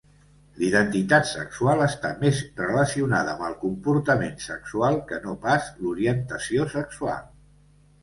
La 0.59 0.63
identitat 0.67 1.29
sexual 1.31 1.83
està 1.87 2.11
més 2.23 2.41
relacionada 2.63 3.35
amb 3.35 3.45
el 3.51 3.55
comportament 3.67 4.37
sexual 4.49 5.01
que 5.13 5.23
no 5.29 5.39
pas 5.47 5.73
l'orientació 5.87 6.71
sexual. 6.79 7.27